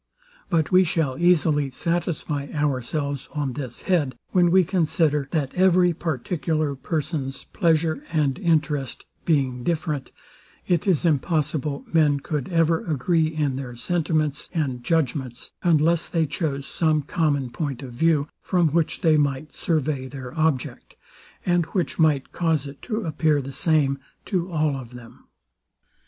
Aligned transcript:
But 0.49 0.71
we 0.71 0.83
shall 0.83 1.19
easily 1.19 1.69
satisfy 1.69 2.47
ourselves 2.55 3.29
on 3.33 3.53
this 3.53 3.83
head, 3.83 4.17
when 4.31 4.49
we 4.49 4.63
consider, 4.63 5.27
that 5.29 5.53
every 5.53 5.93
particular 5.93 6.73
person's 6.73 7.43
pleasure 7.43 8.03
and 8.11 8.39
interest 8.39 9.05
being 9.25 9.63
different, 9.63 10.09
it 10.65 10.87
is 10.87 11.05
impossible 11.05 11.85
men 11.93 12.19
could 12.19 12.49
ever 12.49 12.83
agree 12.87 13.27
in 13.27 13.57
their 13.57 13.75
sentiments 13.75 14.49
and 14.55 14.83
judgments, 14.83 15.51
unless 15.61 16.07
they 16.07 16.25
chose 16.25 16.65
some 16.65 17.03
common 17.03 17.51
point 17.51 17.83
of 17.83 17.93
view, 17.93 18.27
from 18.41 18.69
which 18.69 19.01
they 19.01 19.17
might 19.17 19.53
survey 19.53 20.07
their 20.07 20.33
object, 20.35 20.95
and 21.45 21.67
which 21.73 21.99
might 21.99 22.31
cause 22.31 22.65
it 22.65 22.81
to 22.81 23.01
appear 23.05 23.39
the 23.39 23.53
same 23.53 23.99
to 24.25 24.49
all 24.49 24.75
of 24.77 24.95
them. 24.95 25.25